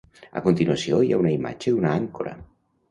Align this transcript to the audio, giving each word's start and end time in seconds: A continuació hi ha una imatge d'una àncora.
A 0.39 0.41
continuació 0.45 1.03
hi 1.03 1.11
ha 1.17 1.21
una 1.25 1.37
imatge 1.37 1.77
d'una 1.77 1.95
àncora. 2.01 2.37